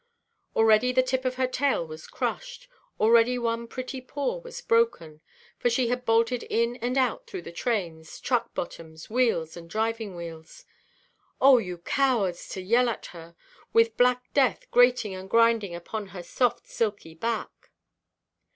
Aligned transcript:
Already 0.55 0.91
the 0.91 1.03
tip 1.03 1.25
of 1.25 1.35
her 1.35 1.45
tail 1.45 1.85
was 1.85 2.07
crushed, 2.07 2.67
already 2.99 3.37
one 3.37 3.67
pretty 3.67 4.01
paw 4.01 4.39
was 4.39 4.59
broken; 4.59 5.21
for 5.59 5.69
she 5.69 5.89
had 5.89 6.05
bolted 6.05 6.41
in 6.41 6.75
and 6.77 6.97
out 6.97 7.27
through 7.27 7.43
the 7.43 7.51
trains, 7.51 8.19
truck 8.19 8.51
bottoms, 8.55 9.11
wheels, 9.11 9.55
and 9.55 9.69
driving–wheels. 9.69 10.65
Oh, 11.39 11.59
you 11.59 11.77
cowards, 11.77 12.49
to 12.49 12.61
yell 12.63 12.89
at 12.89 13.05
her! 13.13 13.35
with 13.73 13.95
black 13.95 14.33
death 14.33 14.65
grating 14.71 15.13
and 15.13 15.29
grinding 15.29 15.75
upon 15.75 16.07
her 16.07 16.23
soft 16.23 16.65
silky 16.67 17.13
back! 17.13 17.69